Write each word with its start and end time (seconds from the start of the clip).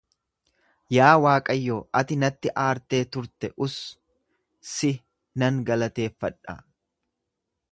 Yaa 0.95 1.09
Waaqayyo, 1.25 1.75
ati 1.99 2.17
natti 2.21 2.53
aartee 2.63 3.01
turteus 3.17 3.75
si 4.71 4.91
nan 5.43 5.61
galateeffadha. 5.69 6.57